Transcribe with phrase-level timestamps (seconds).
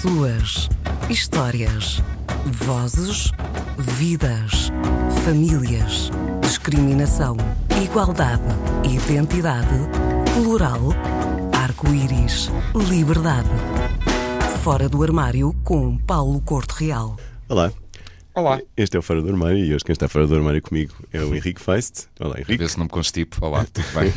[0.00, 0.68] Pessoas,
[1.10, 2.00] histórias,
[2.46, 3.32] vozes,
[3.76, 4.70] vidas,
[5.24, 7.36] famílias, discriminação,
[7.82, 8.44] igualdade,
[8.84, 9.74] identidade,
[10.34, 10.90] plural,
[11.52, 12.48] arco-íris,
[12.88, 13.48] liberdade.
[14.62, 17.16] Fora do armário com Paulo Corte Real.
[17.48, 17.72] Olá,
[18.38, 18.60] Olá.
[18.76, 21.20] este é o Fora do Armário e hoje quem está fora do armário comigo é
[21.22, 22.06] o Henrique Feist.
[22.20, 22.56] Olá, A Henrique.
[22.58, 23.36] ver se não me constipo.
[23.44, 24.12] Olá, tudo bem?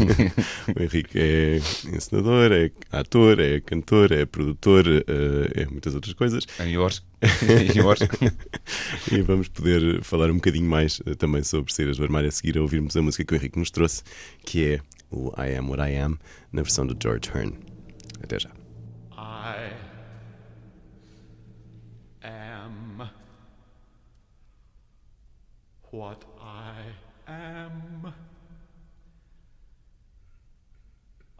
[0.75, 1.55] O Henrique é
[1.91, 6.45] encenador, é ator, é cantor, é produtor, eh, é muitas outras coisas.
[6.59, 7.01] Em horas.
[9.11, 12.59] E vamos poder falar um bocadinho mais eh, também sobre saídas do armário a seguir
[12.59, 14.03] a ouvirmos a música que o Henrique nos trouxe,
[14.45, 16.19] que é o I Am What I Am,
[16.53, 17.53] na versão do George Hearn.
[18.23, 18.51] Até já.
[19.11, 19.73] I
[22.23, 23.09] am
[25.91, 26.73] what I
[27.27, 28.13] am.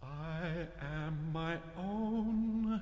[0.04, 2.82] I am my own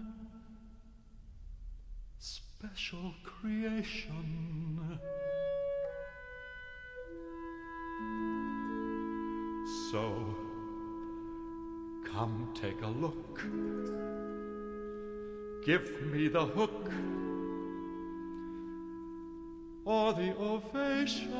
[2.18, 5.00] special creation.
[9.92, 10.36] So
[12.12, 13.42] come take a look.
[15.64, 16.92] Give me the hook
[20.14, 21.34] the ovation.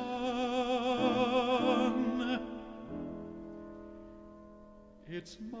[5.08, 5.58] It's my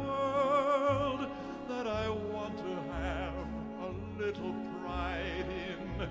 [0.00, 1.28] world
[1.68, 3.34] that I want to have
[3.82, 6.08] a little pride in.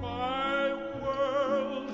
[0.00, 1.90] My world,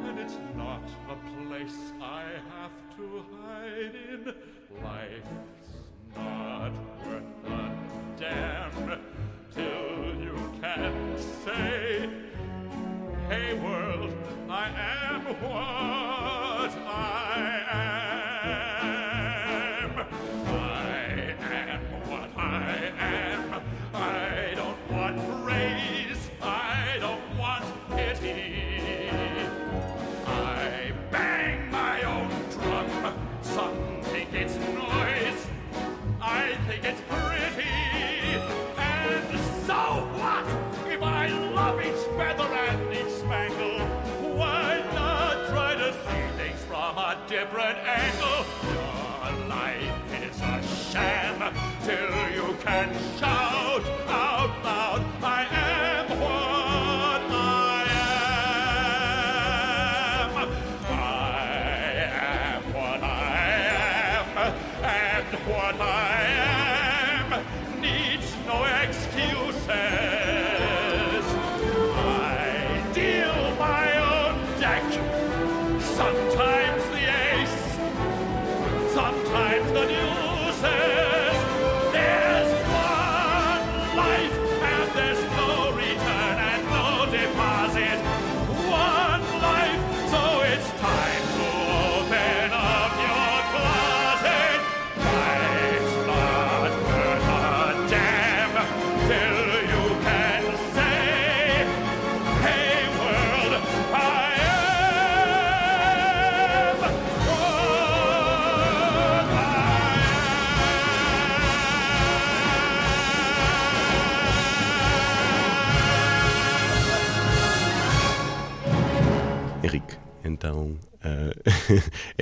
[0.00, 4.34] and it's not a place I have to hide in.
[4.82, 5.55] Life's
[47.52, 48.44] a angle?
[48.64, 53.35] Your life is a sham till you can shout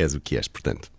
[0.04, 0.90] és o que és, portanto.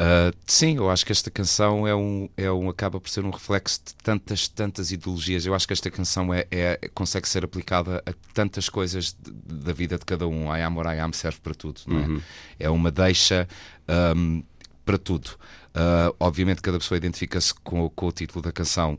[0.00, 3.30] Ah, sim, eu acho que esta canção é um, é um, acaba por ser um
[3.30, 5.44] reflexo de tantas, tantas ideologias.
[5.44, 9.32] Eu acho que esta canção é, é- consegue ser aplicada a tantas coisas de-
[9.64, 10.54] da vida de cada um.
[10.56, 12.22] I am what I am serve para tudo, não é?
[12.60, 13.48] É uma deixa
[13.88, 14.42] ahm,
[14.84, 15.30] para tudo.
[15.74, 18.98] Ah, obviamente, cada pessoa identifica-se com, com o título da canção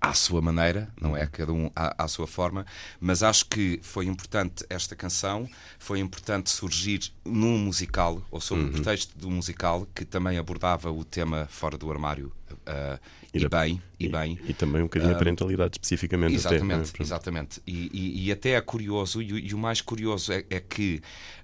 [0.00, 1.26] à sua maneira, não é?
[1.28, 2.66] Cada um à, à sua forma,
[3.00, 5.48] mas acho que foi importante esta canção,
[5.78, 11.04] foi importante surgir num musical, ou sob o pretexto do musical, que também abordava o
[11.04, 12.32] tema fora do armário,
[12.66, 12.98] ah,
[13.32, 14.38] e, da- bem, e, bem.
[14.46, 16.34] E também um bocadinho a parentalidade especificamente.
[16.46, 16.74] até, não é?
[16.80, 17.62] Exatamente, exatamente.
[17.66, 21.00] E, e- e até é curioso, e, o- e mais curioso é, é que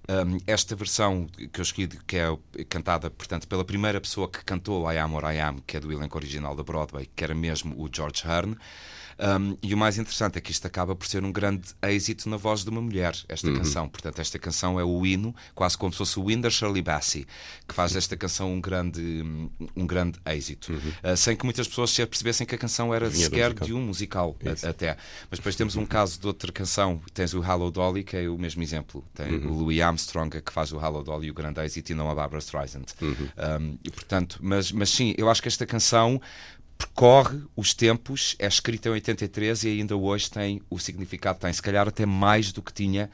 [0.08, 2.36] hum, esta versão que eu escolhi, que é
[2.68, 5.92] cantada, portanto, pela primeira pessoa que cantou I Am What I Am, que é do
[5.92, 8.56] elenco original da Broadway, que era mesmo o George Hearn.
[9.18, 12.36] Hum, e o mais interessante é que isto acaba por ser um grande êxito na
[12.36, 13.88] voz de uma mulher, esta canção.
[13.88, 17.26] Portanto, esta canção é o hino, quase como se fosse o hino da Shirley Bassey,
[17.66, 19.00] que faz desta canção um grande,
[19.76, 20.72] um grande êxito.
[21.02, 23.66] Ah, sem que muitas pessoas se percebessem que a canção era Vinha sequer musical.
[23.66, 24.96] de um musical a- até.
[25.30, 28.38] Mas depois temos um caso de outra canção, tens o Hello Dolly, que é o
[28.38, 29.04] mesmo exemplo.
[29.14, 29.50] Tem Uhum.
[29.52, 32.38] o Louis Armstrong que faz o Hello Dolly, o grande êxito, e não a Barbara
[32.40, 32.86] Streisand.
[33.00, 33.28] Uhum.
[33.38, 36.20] Um, e, portanto, mas, mas sim, eu acho que esta canção
[36.78, 41.52] percorre os tempos, é escrita em 83 e ainda hoje tem o significado que tem,
[41.52, 43.10] se calhar até mais do que tinha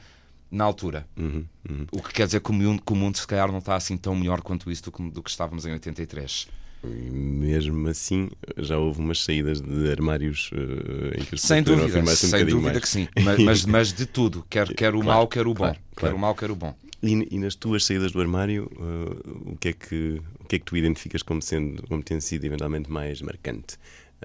[0.51, 1.05] na altura.
[1.17, 1.85] Uhum, uhum.
[1.91, 3.97] O que quer dizer que o mundo, que o mundo se calhar não está assim
[3.97, 6.47] tão melhor quanto isso do que, do que estávamos em 83.
[6.83, 11.99] E mesmo assim, já houve umas saídas de armários uh, em que as Sem dúvida,
[11.99, 12.79] um sem dúvida mais.
[12.79, 13.07] que sim.
[13.23, 15.63] Mas, mas, mas de tudo, quer, quer o Claro, mau, quer o bom.
[15.63, 16.15] claro, Quer claro.
[16.15, 16.75] o mau, quer o bom.
[17.01, 20.59] E, e nas tuas saídas do armário, uh, o, que é que, o que é
[20.59, 23.75] que tu identificas como sendo, como tendo sido eventualmente mais marcante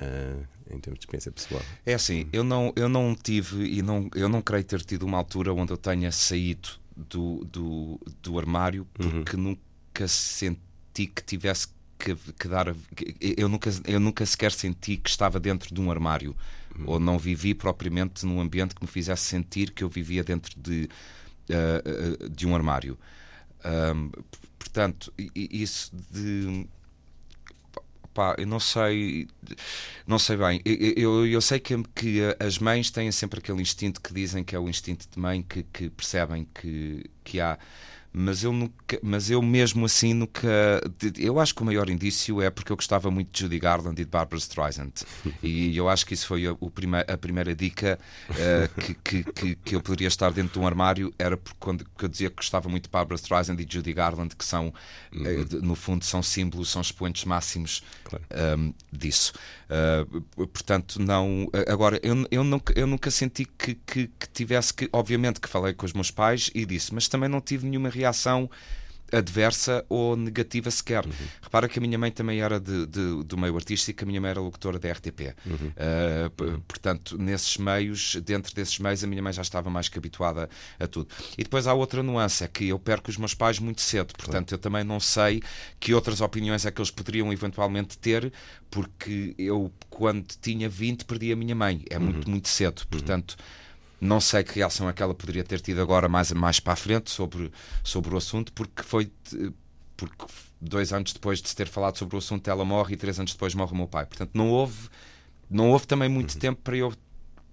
[0.00, 1.62] uh, em termos de experiência pessoal?
[1.84, 5.19] É assim, eu não, eu não tive e não, eu não creio ter tido uma
[5.19, 11.69] altura onde eu tenha saído do, do, do armário porque nunca senti que tivesse
[11.99, 12.75] que, que dar.
[12.96, 16.34] que- eu, nunca, eu nunca sequer senti que estava dentro de um armário.
[16.87, 20.88] Ou não vivi propriamente num ambiente que me fizesse sentir que eu vivia dentro de,
[21.52, 22.99] ah, de um armário.
[24.31, 26.67] P- portanto, isso de
[28.14, 29.29] pá, eu não sei,
[30.06, 30.61] não sei bem.
[30.64, 34.55] Eu, eu, eu sei que, que as mães têm sempre aquele instinto que dizem que
[34.55, 37.58] é o instinto de mãe que, que percebem que, que há.
[38.12, 40.49] Mas eu, nunca, mas eu mesmo assim nunca.
[41.17, 44.05] Eu acho que o maior indício é porque eu gostava muito de Judy Garland e
[44.05, 44.93] de Barbara Streisand.
[45.43, 47.99] E eu acho que isso foi a, o prime- a primeira dica
[48.37, 48.69] eh,
[49.05, 51.15] que, que, que, eu poderia estar dentro de um armário.
[51.19, 54.45] Era porque, quando, eu dizia que gostava muito de Barbara Streisand e Judy Garland, que
[54.45, 54.75] são,
[55.15, 58.25] eh, de- no fundo, são símbolos, são expoentes máximos Claro.
[58.59, 59.33] um, disso.
[59.71, 61.49] Uh, portanto, não.
[61.69, 64.89] Agora, eu, eu, nunca, eu nunca senti que, que, que tivesse que.
[64.93, 68.49] Obviamente que falei com os meus pais e disse, mas também não tive nenhuma reação
[69.12, 71.05] adversa ou negativa sequer.
[71.43, 74.31] Repara que a minha mãe também era de, de- do meio artístico, a minha mãe
[74.31, 75.35] era locutora da RTP.
[75.47, 79.99] Uh, p- Portanto, nesses meios, dentro desses meios, a minha mãe já estava mais que
[79.99, 80.49] habituada
[80.79, 81.08] a tudo.
[81.37, 84.53] E depois há outra nuance, é que eu perco os meus pais muito cedo, portanto,
[84.53, 85.43] eu também não sei
[85.81, 88.32] que outras opiniões é que eles poderiam eventualmente ter,
[88.70, 91.85] porque eu, quando tinha 20, perdi a minha mãe.
[91.91, 93.37] É muito, muito cedo, portanto.
[94.00, 96.76] Não sei que reação é que ela poderia ter tido agora mais, mais para a
[96.76, 97.52] frente sobre,
[97.85, 99.12] sobre o assunto, porque foi
[99.97, 100.25] porque
[100.58, 103.32] dois anos depois de se ter falado sobre o assunto ela morre e três anos
[103.32, 104.06] depois morre o meu pai.
[104.06, 104.88] Portanto, não houve,
[105.50, 106.93] não houve também muito tempo para eu,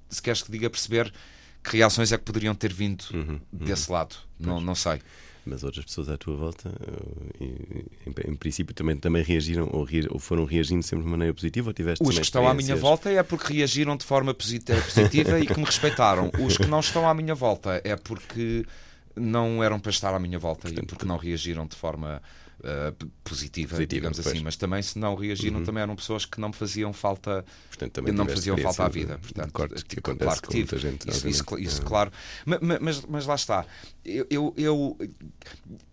[0.10, 1.14] se queres que diga, perceber
[1.62, 3.04] que reações é que poderiam ter vindo
[3.52, 4.16] desse lado.
[4.40, 5.02] Não, não sei.
[5.50, 9.88] Mas outras pessoas à tua volta, uh, e, em, em princípio, também, também reagiram ou,
[10.10, 13.10] ou foram reagindo sempre de maneira positiva ou tiveste Os que estão à minha volta
[13.10, 16.30] é porque reagiram de forma positiva e que me respeitaram.
[16.40, 18.66] Os que não estão à minha volta é porque
[19.16, 22.22] não eram para estar à minha volta e porque não reagiram de forma
[22.60, 24.26] uh, p- positiva, Positiva, digamos pois.
[24.28, 24.32] Uhum.
[24.34, 24.44] assim.
[24.44, 27.44] Mas também, se não reagiram, também eram pessoas que não me faziam falta.
[27.70, 29.18] Portanto, também não me faziam falta à vida.
[29.20, 30.78] Portanto, cortes que tipo, claro que tive.
[30.78, 32.12] gente, Isso, isso, isso, claro.
[32.46, 33.66] Ma- ma- Mas, mas lá está.
[34.06, 34.98] Eu, eu, eu,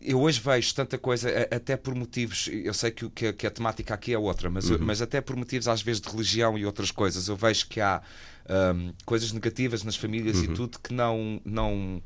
[0.00, 2.48] eu hoje vejo tanta coisa, até por motivos.
[2.52, 4.78] Eu sei que, que, a- que a temática aqui é outra, mas, Uhum.
[4.80, 7.28] mas até por motivos, às vezes, de religião e outras coisas.
[7.28, 8.00] Eu vejo que há
[8.74, 10.44] hum, coisas negativas nas famílias Uhum.
[10.44, 11.40] e tudo que não.
[11.44, 12.02] não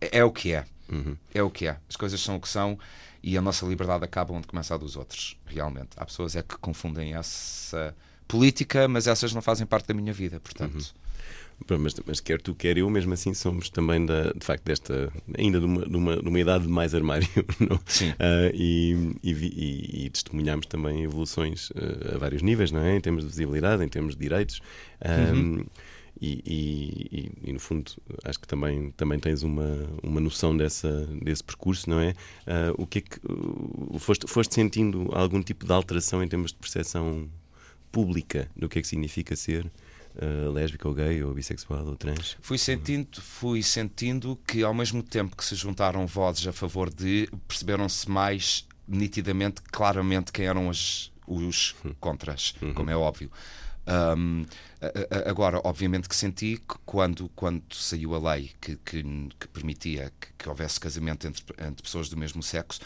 [0.00, 0.64] é, é o que é.
[0.90, 1.16] Uhum.
[1.32, 1.78] É o que é.
[1.88, 2.78] As coisas são o que são
[3.24, 5.90] e a nossa liberdade acaba onde começa a dos outros, realmente.
[5.96, 7.94] Há pessoas é que confundem essa
[8.28, 10.94] política, mas essas não fazem parte da minha vida, portanto.
[11.66, 15.12] Pronto, Mas, mas quer tu, quer eu, mesmo assim somos também da, de facto desta
[15.38, 17.28] ainda de uma, de uma, de uma idade de mais armário
[17.60, 17.80] não?
[17.86, 18.12] Sim.
[18.18, 22.96] Ah, e, e, e- e testemunhamos também evoluções ah, a vários níveis, não é?
[22.96, 24.60] Em termos de visibilidade, em termos de direitos.
[25.00, 25.64] Ah, Uhum.
[26.20, 27.92] E, e- e- e, no fundo
[28.24, 32.14] acho que também, também tens uma, uma noção dessa, desse percurso, não é?
[32.46, 36.52] Ah, o que é que uh, foste, foste sentindo algum tipo de alteração em termos
[36.52, 37.28] de percepção
[37.90, 39.66] pública do que é que significa ser
[40.16, 42.36] uh, lésbica ou gay ou bissexual ou trans.
[42.40, 47.28] Fui sentindo, fui sentindo que ao mesmo tempo que se juntaram vozes a favor de,
[47.46, 53.30] perceberam-se mais nitidamente, claramente, quem eram as, os contras, como é óbvio.
[53.86, 59.02] A- agora, obviamente que senti que quando, quando saiu a lei que, que,
[59.38, 62.80] que permitia que, que houvesse casamento entre, entre pessoas do mesmo sexo,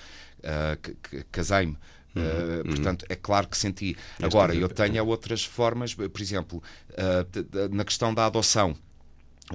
[0.82, 1.76] que- casei-me.
[2.16, 3.96] Ah, portanto, é claro que senti.
[4.20, 6.62] Agora, eu tenho outras formas, por exemplo,
[7.30, 8.76] de- na questão da adoção.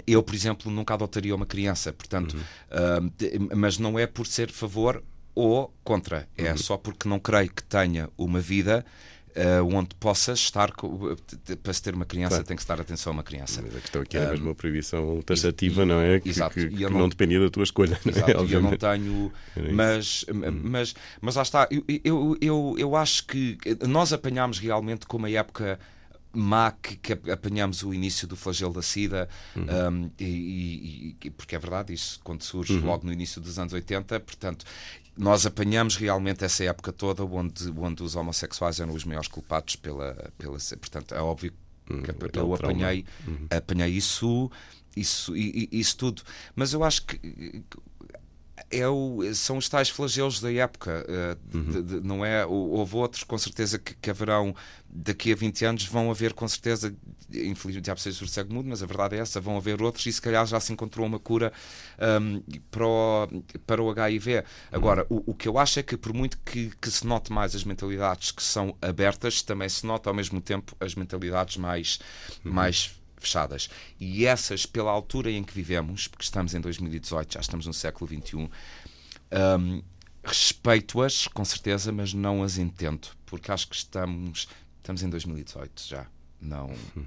[0.07, 2.35] Eu, por exemplo, nunca adotaria uma criança, portanto,
[2.71, 5.03] ah, de- mas não é por ser favor
[5.35, 8.85] ou contra, é só porque não creio que tenha uma vida
[9.35, 10.71] ah, onde possa estar.
[10.71, 11.15] co-
[11.61, 12.43] Para se ter uma criança, Claro.
[12.45, 13.61] tem que se dar atenção a uma criança.
[13.61, 16.19] Mas a questão aqui era mesmo uma proibição taxativa, não é?
[16.19, 16.55] Que, exato.
[16.55, 16.99] que- E que não...
[16.99, 18.15] não- dependia da tua escolha, não é?
[18.15, 19.31] Exato, e eu não tenho.
[19.55, 19.75] Era isso.
[19.75, 20.25] Mas,
[20.63, 21.67] mas, mas lá está.
[21.71, 25.79] Eu, eu, eu, eu acho que nós apanhámos realmente com uma época
[26.35, 29.63] má que, que apanhamos o início do flagelo da SIDA, Uhum.
[30.05, 32.85] um, e, e- e- porque é verdade, isso quando surge Uhum.
[32.85, 34.65] logo no início dos anos 80, portanto,
[35.17, 40.31] nós apanhamos realmente essa época toda onde, onde os homossexuais eram os maiores culpados pela.
[40.37, 41.53] pela portanto, é óbvio
[41.85, 42.47] que Hum, eu trauma.
[42.49, 42.55] Uhum.
[42.55, 43.05] apanhei,
[43.49, 44.49] apanhei isso,
[44.95, 46.23] isso, isso tudo.
[46.55, 47.63] Mas eu acho que
[48.73, 51.37] é o- são os tais flagelos da época, eh,
[51.71, 52.45] de- de- não é?
[52.45, 54.55] Hou- Houve outros, com certeza, que, que haverão
[54.89, 56.95] daqui a 20 anos, vão haver, com certeza,
[57.33, 60.13] infelizmente já precisa do cego mudo, mas a verdade é essa, vão haver outros e
[60.13, 61.51] se calhar já se encontrou uma cura
[61.97, 63.27] ahm, para, o,
[63.65, 64.43] para o HIV.
[64.71, 67.55] Agora, o, o que eu acho é que, por muito que, que se note mais
[67.55, 71.99] as mentalidades que são abertas, também se nota ao mesmo tempo as mentalidades mais.
[72.43, 72.91] mais
[73.23, 73.69] fechadas.
[73.99, 78.07] E essas, pela altura em que vivemos, porque estamos em 2018, já estamos no século
[78.09, 79.81] XXI, hum,
[80.23, 86.05] respeito-as, com certeza, mas não as entendo, porque acho que estamos, estamos em 2018 já.
[86.41, 86.71] Não.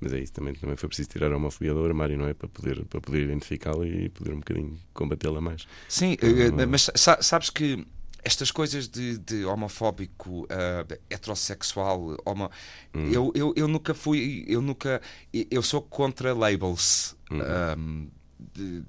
[0.00, 2.32] Mas é isso, também, também foi preciso tirar a homofobia do armário, não é?
[2.32, 5.66] Para poder, para poder identificá-la e poder um bocadinho combatê-la mais.
[5.88, 7.84] Sim, eh, mas sa- sabes que
[8.22, 12.50] estas coisas de, de homofóbico, eh, heterossexual, homo...
[12.94, 15.00] eu, eu, eu nunca fui, eu nunca,
[15.32, 18.08] eu sou contra labels, ahm,
[18.54, 18.82] de-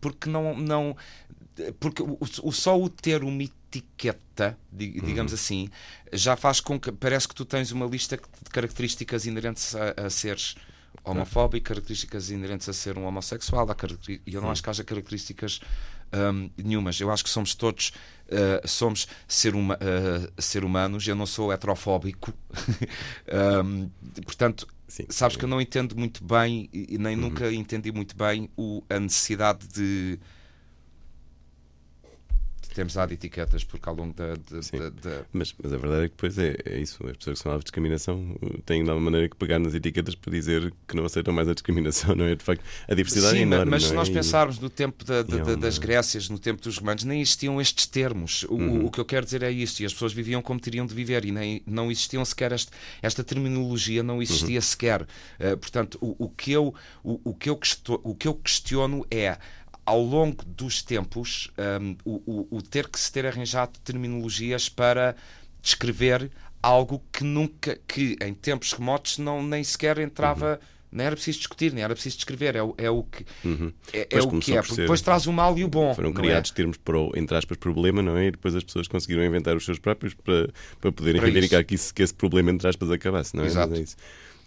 [0.00, 0.96] porque não, não,
[1.80, 5.68] porque o, o- só o ter uma etiqueta, di- digamos assim,
[6.12, 10.10] já faz com que parece que tu tens uma lista de características inerentes a, a
[10.10, 10.54] seres
[11.04, 13.66] homofóbico, características inerentes a ser um homossexual,
[14.08, 15.60] e eu não acho que haja características
[16.12, 17.00] hum, nenhumas.
[17.00, 17.92] Eu acho que somos todos
[18.30, 21.06] uh, somos ser, huma- uh, ser humanos.
[21.06, 22.32] Eu não sou heterofóbico,
[23.64, 23.90] Hum,
[24.24, 24.66] portanto.
[24.88, 25.04] Sim.
[25.08, 29.00] Sabes que eu não entendo muito bem e nem nunca entendi muito bem o, a
[29.00, 30.16] necessidade de,
[32.76, 36.14] termos dado etiquetas, porque ao longo da, da- da- Mas, mas a verdade é que
[36.14, 37.04] depois é, é isso.
[37.08, 39.74] As pessoas que são alvo de discriminação uh, têm de alguma maneira que pegar nas
[39.74, 42.34] etiquetas para dizer que não aceitam mais a discriminação, não é?
[42.34, 43.70] De facto, a diversidade é Sim, ma- enorme.
[43.70, 43.94] mas se é?
[43.96, 47.02] nós E- pensarmos no tempo da- da- é uma- das Grécias, no tempo dos romanos,
[47.04, 48.44] nem existiam estes termos.
[48.44, 48.84] O, Uhum.
[48.86, 49.80] o que eu quero dizer é isto.
[49.80, 53.24] E as pessoas viviam como teriam de viver e nem, não existiam sequer este- esta
[53.24, 54.22] terminologia, não Uhum.
[54.22, 55.06] existia sequer.
[55.38, 59.06] Eh, portanto, o, o que eu, o, o que eu questo- o que eu questiono
[59.10, 59.38] é.
[59.86, 61.48] Ao longo dos tempos,
[61.80, 65.14] hum, o, o- o ter que se ter arranjado terminologias para
[65.62, 66.30] descrever
[66.62, 70.66] algo que nunca, que em tempos remotos não nem sequer entrava, Uhum.
[70.90, 72.56] nem era preciso discutir, nem era preciso descrever.
[72.56, 73.72] É, o- é o que Uhum.
[73.92, 75.94] é, é o que é, por porque depois traz o mal e o bom.
[75.94, 76.54] Foram não criados é?
[76.54, 78.26] termos para o, entre aspas, problema, não é?
[78.26, 80.48] E depois as pessoas conseguiram inventar os seus próprios para,
[80.80, 81.68] para poderem Para reivindicar isso.
[81.68, 83.46] que, isso, que esse problema, entre aspas, acabasse, não é?
[83.46, 83.74] Exato.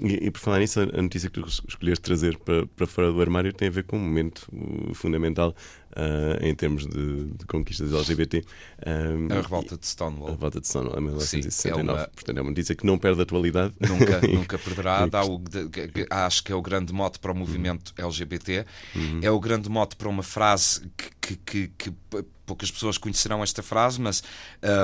[0.01, 0.07] É.
[0.07, 2.87] E, e por falar nisso, a a notícia que tu es- escolheste trazer para, para
[2.87, 5.53] fora do armário tem a ver com um momento uh, fundamental
[5.91, 8.43] uh, em termos de, de conquistas LGBT.
[8.85, 10.31] Um, A revolta de A Stonewall.
[10.31, 11.79] revolta de Stonewall em 1969.
[11.79, 13.73] é uma- Portanto, é uma notícia que não perde atualidade.
[13.79, 15.05] Nunca, nunca perderá.
[15.05, 15.41] Dá o-
[16.09, 18.65] acho que é o grande mote para o movimento LGBT.
[19.21, 21.93] É o grande mote para uma frase que, que- que- que
[22.45, 24.23] poucas pessoas conhecerão esta frase, mas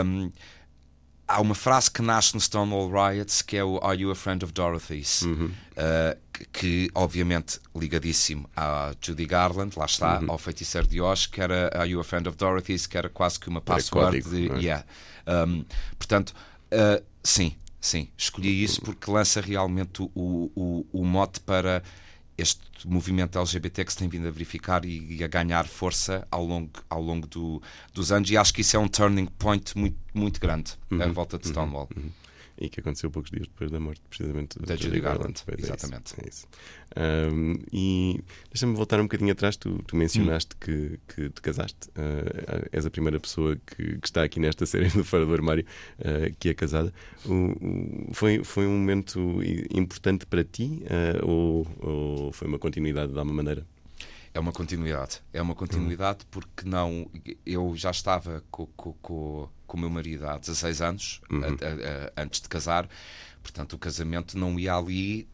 [0.06, 0.30] hum,
[1.28, 4.44] há uma frase que nasce no Stonewall Riots que é o Are You a Friend
[4.44, 5.24] of Dorothy's?
[5.24, 5.56] Uh,
[6.32, 11.70] que, que, obviamente ligadíssimo à Judy Garland, lá está, ao feiticeiro de Oz, que era
[11.74, 14.60] Are You a Friend of Dorothy's, que era quase que uma password código, de é?
[14.60, 14.86] Yeah.
[15.28, 15.66] Um,
[15.98, 16.34] portanto,
[16.72, 20.10] uh, sim, sim, escolhi isso porque lança realmente o,
[20.56, 21.82] o, o mote para
[22.38, 26.46] este movimento LGBT que se tem vindo a verificar e, e a ganhar força ao
[26.46, 27.62] longo, ao longo do-
[27.94, 31.02] dos anos, e acho que isso é um turning point muito, muito grande, Uhum.
[31.02, 31.90] a revolta de Stonewall.
[32.58, 35.62] E que aconteceu poucos dias depois da morte, precisamente, de Da Judy Garland, Pois é
[35.62, 36.14] isso, exatamente.
[36.24, 36.48] é isso.
[36.96, 39.58] Ahm, e deixa-me voltar um bocadinho atrás.
[39.58, 40.60] Tu, tu mencionaste Hum.
[40.62, 41.90] que, que te casaste.
[41.96, 45.66] Ah, és a primeira pessoa que, que está aqui nesta série do Fora do Armário
[46.00, 46.94] ah, que é casada.
[47.26, 49.20] O- o- foi, foi um momento
[49.74, 53.66] importante para ti ah, ou, ou foi uma continuidade de alguma maneira?
[54.34, 55.22] É uma continuidade.
[55.34, 57.10] É uma continuidade porque não.
[57.46, 58.68] Eu já estava com,
[59.76, 62.88] com o meu marido há 16 anos, a- a- a- antes de casar,
[63.44, 65.28] portanto, o casamento não ia ali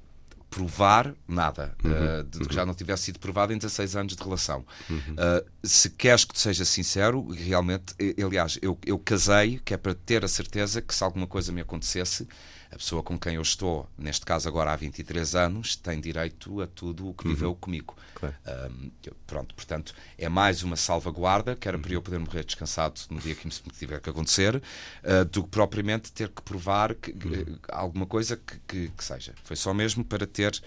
[0.50, 4.66] provar nada uh, de que já não tivesse sido provado em 16 anos de relação.
[4.90, 9.94] Uh, se queres que te seja sincero, realmente, aliás, eu, eu casei, que é para
[9.94, 12.28] ter a certeza que se alguma coisa me acontecesse,
[12.72, 16.68] a pessoa com quem eu estou, neste caso agora há 23 anos, tem direito a
[16.68, 17.96] tudo o que viveu comigo.
[18.16, 18.34] Claro.
[18.72, 18.92] Um,
[19.28, 23.36] pronto, portanto, é mais uma salvaguarda, que era para eu poder morrer descansado no dia
[23.36, 28.06] que me tiver que acontecer, uh, do que propriamente ter que provar que, que- alguma
[28.06, 29.34] coisa que, que- que seja.
[29.44, 30.62] Foi só mesmo para ter,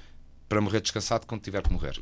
[0.48, 1.98] para morrer descansado quando tiver que morrer.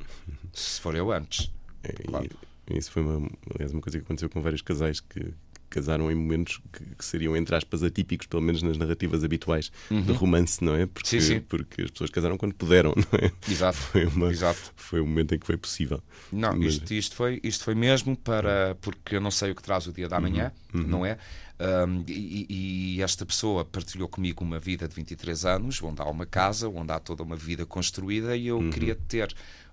[0.53, 1.51] Se for eu antes.
[1.85, 2.29] É, Claro.
[2.69, 5.33] E, isso foi uma, aliás, uma coisa que aconteceu com vários casais que,
[5.73, 10.13] casaram em momentos que, que seriam, entre aspas, atípicos, pelo menos nas narrativas habituais de
[10.13, 10.87] romance, não é?
[10.87, 11.21] Porque, Uhum.
[11.23, 11.41] Sim, sim.
[11.41, 13.33] porque as pessoas casaram quando puderam, não é?
[13.51, 13.79] Exato.
[13.93, 14.73] Foi, uma, Exato.
[14.77, 16.01] foi o momento em que foi possível.
[16.31, 18.77] Não, Mas- isto, isto, foi, isto foi mesmo para.
[18.81, 21.19] Porque eu não sei o que traz o dia da manhã, não é?
[21.61, 26.27] Um, e, e esta pessoa partilhou comigo uma vida de 23 anos, onde há uma
[26.27, 29.33] casa, onde há toda uma vida construída, e eu queria ter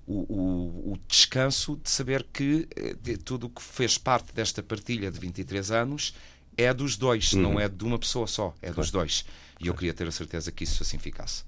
[0.10, 4.62] o, o- o descanso de saber que eh, de tudo o que fez parte desta
[4.64, 6.14] partilha de 23 anos
[6.58, 9.24] é dos dois, não é de uma pessoa só, é dos dois.
[9.62, 11.44] E eu queria ter a certeza que isso assim ficasse.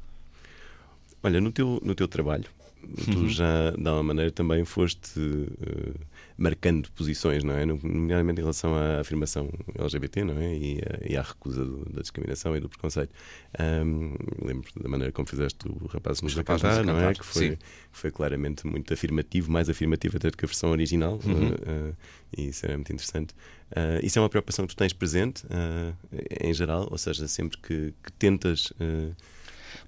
[1.24, 2.46] Olha, no teu, no teu trabalho,
[2.84, 3.14] Uhum.
[3.14, 5.94] tu já, de alguma maneira, também foste eh,
[6.42, 7.66] marcando posições, não é?
[7.66, 10.56] No- Nomeadamente em relação à afirmação LGBT, não é?
[10.56, 13.14] E, a- e à recusa do- da discriminação e do preconceito.
[13.60, 17.10] Ahm, lembro da maneira como fizeste o Rapaz nos a Rapazes nos Cantar, a não
[17.10, 17.14] é?
[17.14, 17.58] Que foi,
[17.92, 21.20] foi claramente muito afirmativo, mais afirmativo até do que a versão original.
[21.24, 21.50] Uhum.
[21.50, 21.94] eh, eh,
[22.38, 23.36] e isso era muito interessante.
[23.76, 25.94] Ah, isso é uma preocupação que tu tens presente, ah,
[26.42, 28.74] em geral, ou seja, sempre que, que tentas.
[28.80, 29.12] eh,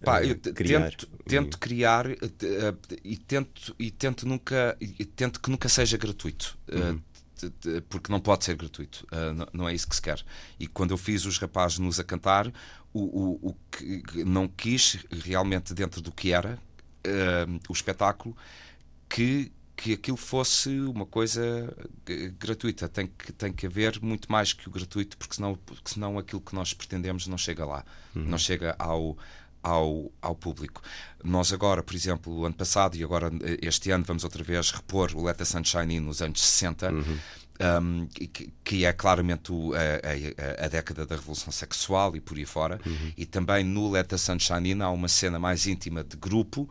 [0.04, 5.06] Pá, eh, eu criar tento, tento criar eh, eh, e tento e tento nunca e
[5.06, 6.58] tento que nunca seja gratuito
[7.38, 9.06] te- porque não pode ser gratuito
[9.54, 10.24] não, é isso que se quer.
[10.60, 12.48] E quando eu fiz os rapazes nos a cantar
[12.94, 16.60] o, o, o que não quis realmente dentro do que era
[17.70, 18.36] o espetáculo
[19.10, 21.42] que que aquilo fosse uma coisa
[22.40, 22.88] gratuita.
[22.88, 26.40] Tem que tem que haver muito mais que o gratuito porque senão porque senão aquilo
[26.42, 27.84] que nós pretendemos não chega lá.
[28.24, 29.18] Não chega ao
[29.64, 30.82] ao, ao público.
[31.24, 34.70] Nós agora, por exemplo, o ano passado e agora eh, este ano vamos outra vez
[34.72, 36.92] repor o Let the Sunshine In nos anos 60,
[37.82, 39.78] um, que, que é claramente o- a,
[40.62, 42.80] a- a década da revolução sexual e por aí fora.
[43.16, 46.70] E também no Let the Sunshine In há uma cena mais íntima de grupo,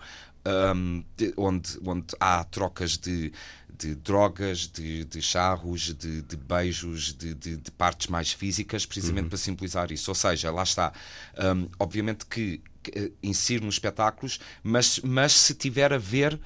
[0.75, 3.33] um, de- onde, onde há trocas de,
[3.79, 9.39] de drogas, de, de charros, de, de beijos, de, de- partes mais físicas, precisamente para
[9.39, 10.11] simbolizar isso.
[10.11, 10.93] Ou seja, lá está.
[11.39, 12.61] Um, obviamente que,
[13.23, 16.39] insiro nos espetáculos, mas, mas se tiver a ver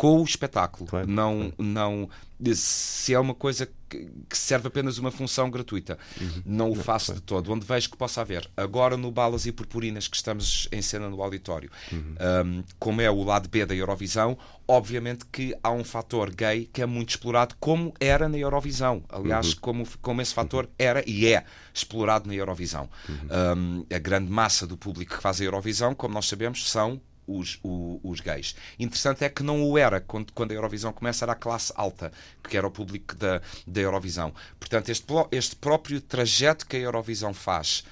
[0.00, 2.08] com o espetáculo, Claro, não, não
[2.54, 5.98] se é uma coisa que, serve apenas uma função gratuita,
[6.42, 8.48] não o faço de todo, onde vejo que possa haver.
[8.56, 13.22] Agora no Balas e Purpurinas que estamos em cena no auditório, um, como é o
[13.22, 17.92] lado B da Eurovisão, obviamente que há um fator gay que é muito explorado, como
[18.00, 19.04] era na Eurovisão.
[19.10, 22.88] Aliás, como, como esse fator era e é explorado na Eurovisão.
[23.06, 26.98] Um, a grande massa do público que faz a Eurovisão, como nós sabemos, são
[27.38, 28.54] os, o- os gays.
[28.78, 32.12] Interessante é que não o era quando, quando a Eurovisão começa, era a classe alta,
[32.48, 34.34] que era o público da, da Eurovisão.
[34.58, 37.84] Portanto, este, este próprio trajeto que a Eurovisão faz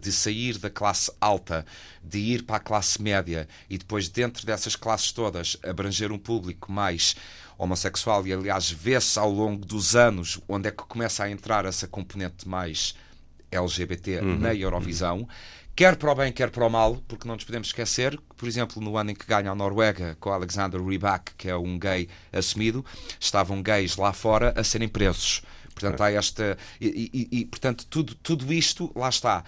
[0.00, 1.64] de sair da classe alta,
[2.02, 6.72] de ir para a classe média e depois, dentro dessas classes todas, abranger um público
[6.72, 7.14] mais
[7.56, 11.86] homossexual, e aliás, vê-se ao longo dos anos onde é que começa a entrar essa
[11.86, 12.94] componente mais
[13.50, 15.26] LGBT na Eurovisão,
[15.76, 18.48] quer para o bem, quer para o mal, porque não nos podemos esquecer que, por
[18.48, 22.08] exemplo, no ano em que ganha a Noruega com Alexander Rybak, que é um gay
[22.32, 22.84] assumido,
[23.20, 25.42] estavam gays lá fora a serem presos.
[25.74, 26.56] Portanto, há esta.
[26.80, 29.44] E, e- e, portanto, tudo, tudo isto, lá está.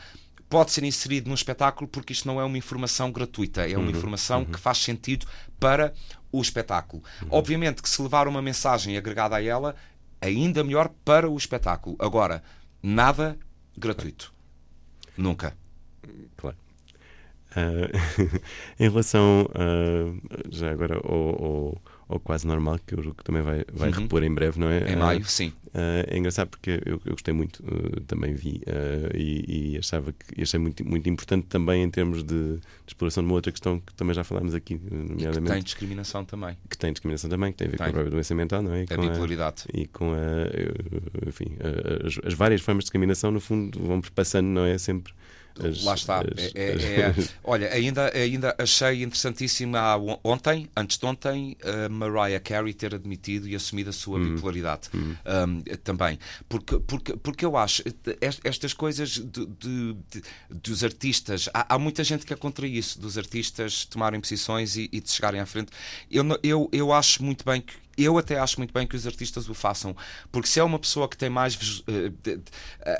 [0.50, 4.44] Pode ser inserido num espetáculo porque isto não é uma informação gratuita, é uma informação
[4.44, 5.26] que faz sentido
[5.58, 5.92] para
[6.30, 7.02] o espetáculo.
[7.30, 9.74] Obviamente que se levar uma mensagem agregada a ela,
[10.20, 11.96] ainda melhor para o espetáculo.
[11.98, 12.42] Agora,
[12.82, 13.38] nada
[13.76, 14.32] gratuito.
[15.16, 15.56] Nunca.
[16.36, 16.56] Claro.
[17.56, 17.88] Ah,
[18.78, 20.12] em relação ah,
[20.50, 24.22] já agora ao, ao- ao quase normal, que eu julgo que também vai, vai repor
[24.22, 24.80] em breve, não é?
[24.80, 24.86] Uhum.
[24.88, 25.52] Em Ah, maio, sim.
[25.74, 27.62] ah, é engraçado porque eu, eu gostei muito,
[28.06, 28.62] também vi
[29.14, 33.28] e, e achava que achei muito, muito importante também em termos de, de exploração de
[33.28, 36.56] uma outra questão que também já falámos aqui, E que nomeadamente tem discriminação também.
[36.68, 37.90] que tem discriminação também, que tem a ver com Tem.
[37.90, 38.80] a própria doença mental, não é?
[38.82, 39.64] E A com bipolaridade.
[39.72, 41.56] e com a, enfim,
[42.06, 44.76] as, as várias formas de discriminação, no fundo, vão passando, não é?
[44.78, 45.12] Sempre.
[45.60, 46.20] As- Lá está.
[46.20, 49.04] as- É- é- é- olha, ainda, ainda achei
[49.98, 54.88] on- ontem, antes de ontem, a Mariah Carey ter admitido e assumido a sua bipolaridade
[54.94, 56.18] um, também.
[56.48, 57.82] Porque, porque, porque eu acho
[58.20, 62.66] est- estas coisas de, de- de- dos artistas, há, há muita gente que é contra
[62.66, 65.70] isso, dos artistas tomarem posições e, e de chegarem à frente.
[66.10, 69.48] Eu, eu, eu acho muito bem que eu até acho muito bem que os artistas
[69.48, 69.96] o façam,
[70.30, 72.38] porque se é uma pessoa que tem mais eh,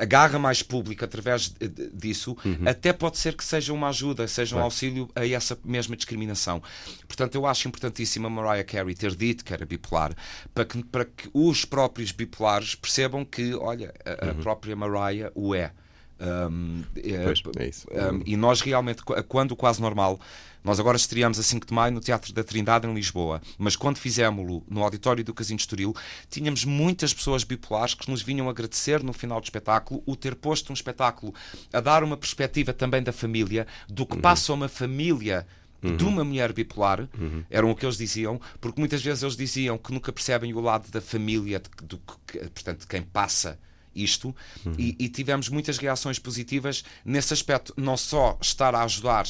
[0.00, 1.54] agarra mais público através
[1.92, 6.62] disso, até pode ser que seja uma ajuda, seja um auxílio a essa mesma discriminação.
[7.06, 10.14] Portanto, eu acho importantíssimo a Mariah Carey ter dito que era bipolar,
[10.54, 15.54] para que, para que os próprios bipolares percebam que, olha, a, a própria Mariah o
[15.54, 15.72] é.
[16.20, 17.86] Um, é, Pois, é isso.
[17.92, 20.18] um, e nós realmente, qu- quando o quase normal,
[20.64, 23.98] nós agora estreamos a 5 de maio no Teatro da Trindade em Lisboa, mas quando
[23.98, 25.94] fizemos-lo no auditório do Casino de Estoril,
[26.28, 30.70] tínhamos muitas pessoas bipolares que nos vinham agradecer no final do espetáculo o ter posto
[30.70, 31.32] um espetáculo
[31.72, 35.46] a dar uma perspectiva também da família, do que passa uma família
[35.80, 37.08] de uma mulher bipolar,
[37.48, 40.90] eram o que eles diziam, porque muitas vezes eles diziam que nunca percebem o lado
[40.90, 43.56] da família, de, do, que- portanto, de quem passa
[44.02, 44.34] isto,
[44.78, 49.26] e, e tivemos muitas reações positivas nesse aspecto, não só estar a ajudar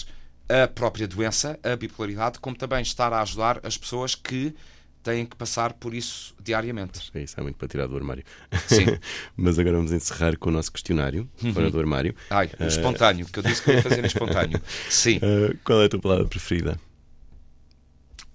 [0.48, 4.54] a própria doença, a bipolaridade, como também estar a ajudar as pessoas que
[5.02, 7.10] têm que passar por isso diariamente.
[7.14, 8.24] É isso, há muito para tirar do armário.
[8.66, 8.84] Sim.
[9.36, 12.14] Mas agora vamos encerrar com o nosso questionário, fora do armário.
[12.30, 14.60] Ai, o espontâneo, que eu disse que eu ia fazer espontâneo.
[14.90, 16.78] Sim, Ah, qual é a tua palavra preferida?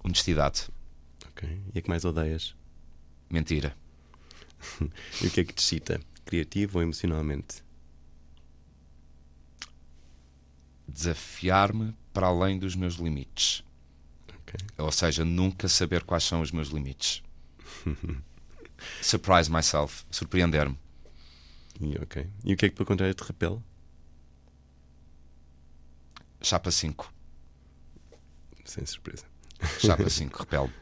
[0.02, 0.68] honestidade,
[1.30, 1.48] Ok.
[1.74, 2.54] E a que mais odeias?
[3.30, 3.74] mentira,
[5.22, 6.00] E o que é que te excita?
[6.34, 7.62] Criativo ou emocionalmente?
[10.86, 13.64] desafiar-me para além dos meus limites.
[14.28, 14.60] Ok.
[14.78, 17.22] Ou seja, nunca saber quais são os meus limites.
[19.02, 20.78] Surprise myself, surpreender-me.
[21.80, 22.26] E, ok.
[22.44, 23.60] E o que é que, pelo contrário, te repele?
[26.40, 27.12] Chapa 5.
[28.64, 29.24] Sem surpresa.
[29.80, 30.72] Chapa 5, repele.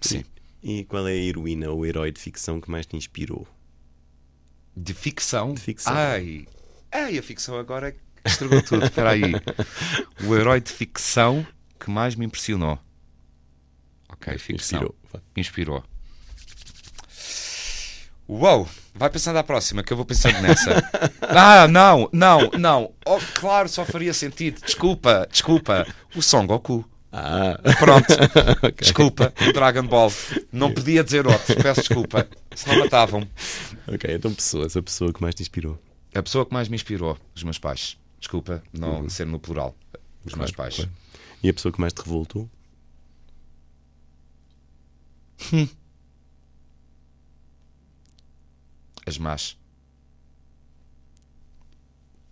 [0.00, 0.24] Sim.
[0.62, 3.46] E qual é a heroína ou herói de ficção que mais te inspirou?
[4.76, 5.54] De ficção.
[5.54, 5.94] De ficção.
[5.94, 6.46] Ai,
[6.90, 8.84] ai, a ficção agora é estragou tudo.
[8.84, 9.32] Espera aí.
[10.26, 11.46] O herói de ficção
[11.78, 12.78] que mais me impressionou.
[14.08, 14.78] Ok, ficção.
[14.80, 14.94] Inspirou.
[15.36, 15.84] Inspirou.
[18.26, 18.66] Uou!
[18.94, 20.70] Vai pensando à próxima, que eu vou pensando nessa.
[21.36, 22.92] Ah, não, não, não.
[23.04, 24.60] Oh, claro, só faria sentido.
[24.60, 25.84] Desculpa, desculpa.
[26.14, 26.88] O Son Goku.
[27.16, 28.08] Ah, Pronto.
[28.82, 30.10] Desculpa, o Dragon Ball.
[30.52, 31.54] Não podia dizer outro.
[31.62, 32.28] Peço desculpa.
[32.56, 33.28] Senão matavam.
[33.86, 34.12] ok.
[34.12, 35.80] Então, pessoas, a pessoa que mais te inspirou.
[36.12, 37.96] A pessoa que mais me inspirou, os meus pais.
[38.18, 39.76] Desculpa, não ser no plural.
[40.24, 40.76] Os meus Claro, pais.
[40.76, 40.90] claro.
[41.42, 42.50] E a pessoa que mais te revoltou?
[49.06, 49.56] As más.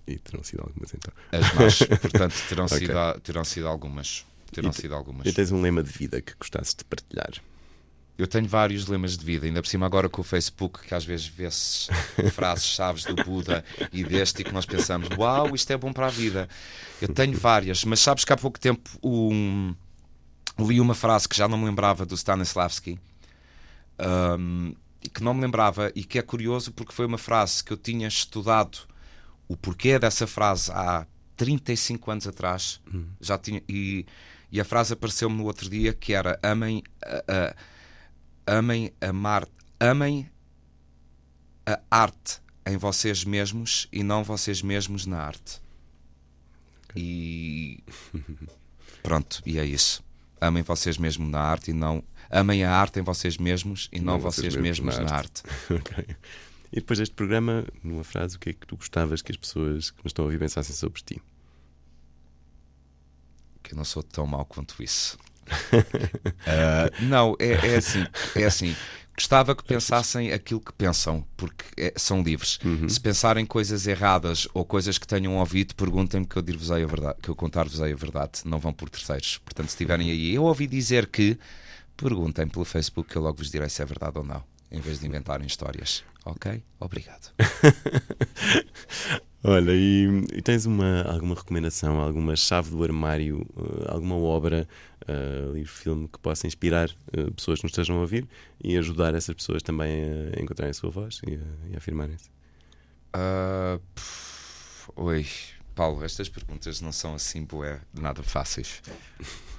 [0.06, 1.12] E terão sido algumas então.
[1.30, 1.78] As más.
[2.00, 2.78] Portanto, terão, Ok.
[2.78, 4.24] sido, terão sido algumas.
[4.52, 5.26] Terão E sido algumas.
[5.26, 7.32] E tens um lema de vida que gostasses de partilhar?
[8.18, 11.04] Eu tenho vários lemas de vida, ainda por cima agora com o Facebook, que às
[11.04, 11.88] vezes vê-se
[12.32, 16.10] frases-chaves do Buda e deste e que nós pensamos, uau, isto é bom para a
[16.10, 16.48] vida.
[17.00, 19.74] Eu tenho várias, mas sabes que há pouco tempo um,
[20.58, 23.00] li uma frase que já não me lembrava do Stanislavski,
[24.38, 27.72] um, e que não me lembrava e que é curioso porque foi uma frase que
[27.72, 28.78] eu tinha estudado
[29.48, 32.80] o porquê dessa frase há 35 anos atrás
[33.20, 34.06] já tinha e,
[34.52, 37.24] e a frase apareceu-me no outro dia que era amem a,
[38.46, 39.48] a- amem amar
[39.80, 40.30] amem
[41.66, 45.60] a arte em vocês mesmos e não vocês mesmos na arte
[46.94, 47.82] e
[49.02, 50.04] pronto e é isso
[50.40, 54.18] amem vocês mesmos na arte e não amem a arte em vocês mesmos e não,
[54.18, 55.42] vocês, mesmos, na, arte.
[55.70, 56.16] ok.
[56.72, 59.90] E depois deste programa, numa frase, o que é que tu gostavas que as pessoas
[59.90, 61.22] que nos estão a ouvir pensassem sobre ti?
[63.62, 65.16] Que eu não sou tão mau quanto isso.
[66.46, 68.04] Ah, não, é, é assim,
[68.36, 68.74] é assim.
[69.16, 72.58] Gostava que pensassem aquilo que pensam, porque é- são livres.
[72.88, 77.18] Se pensarem coisas erradas ou coisas que tenham ouvido, perguntem-me que eu dir-vos-ei a verdade,
[77.22, 78.40] que eu contar-vos-ei a verdade.
[78.44, 79.38] Não vão por terceiros.
[79.38, 81.38] Portanto, se estiverem aí, eu ouvi dizer que,
[81.96, 84.98] perguntem pelo Facebook que eu logo vos direi se é verdade ou não, em vez
[84.98, 86.02] de inventarem histórias.
[86.24, 86.62] Ok?
[86.80, 87.30] Obrigado.
[89.44, 94.68] Olha, e, e tens uma, alguma recomendação, alguma chave do armário, eh, alguma obra,
[95.02, 98.28] uh, livro, filme que possa inspirar eh, pessoas que nos estejam a ouvir
[98.62, 100.04] e ajudar essas pessoas também
[100.36, 102.30] a encontrarem a sua voz e a, a afirmarem-se?
[103.12, 105.26] Ah, pff, oi,
[105.74, 108.80] Paulo, estas perguntas não são assim bué, nada fáceis.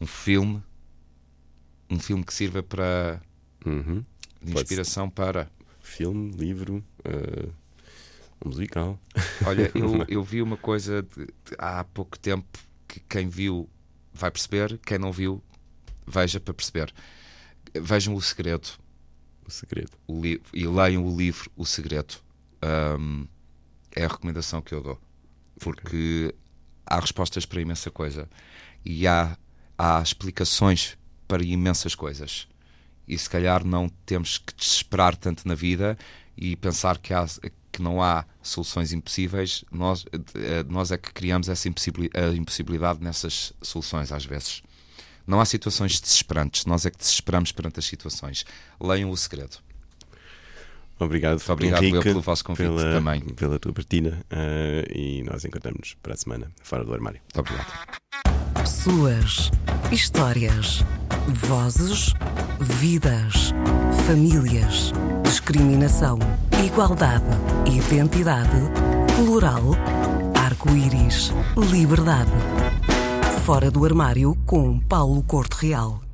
[0.00, 0.62] Um filme,
[1.90, 3.20] um filme que sirva para
[3.66, 4.04] Uhum.
[4.40, 5.50] de inspiração para.
[5.80, 7.48] Filme, livro, eh,
[8.44, 8.98] um musical.
[9.46, 12.46] Olha, eu, eu vi uma coisa de- de- há pouco tempo
[12.86, 13.68] que quem viu
[14.12, 15.42] vai perceber, quem não viu
[16.06, 16.92] veja para perceber.
[17.74, 18.68] Vejam o segredo
[19.46, 19.90] O segredo.
[20.06, 22.14] o e leiam o livro O Segredo.
[22.62, 23.26] Ahm,
[23.94, 24.98] é a recomendação que eu dou.
[25.60, 26.34] Porque
[26.86, 28.28] há respostas para imensa coisa
[28.84, 29.36] e há,
[29.76, 30.96] há explicações
[31.26, 32.48] para imensas coisas.
[33.06, 35.96] E se calhar não temos que desesperar tanto na vida
[36.38, 37.26] e pensar que, há,
[37.72, 39.64] que não há soluções impossíveis.
[39.72, 44.62] Nós, eh, nós é que criamos essa impossibilidade nessas soluções, às vezes.
[45.26, 48.46] Não há situações desesperantes, nós é que desesperamos perante as situações.
[48.80, 49.58] Leiam o segredo.
[50.98, 53.20] Obrigado, obrigado Henrique, pelo vosso convite pela, também.
[53.20, 57.20] pela tua partilha eh, e nós encontramos para a semana fora do armário.
[57.20, 58.37] Muito obrigado.
[58.58, 59.50] Pessoas,
[59.92, 60.84] histórias,
[61.28, 62.12] vozes,
[62.60, 63.54] vidas,
[64.06, 64.92] famílias,
[65.22, 66.18] discriminação,
[66.64, 67.24] igualdade,
[67.66, 68.50] identidade,
[69.16, 69.62] plural,
[70.34, 71.32] arco-íris,
[71.70, 72.30] liberdade.
[73.44, 76.07] Fora do armário com Paulo Corte Real.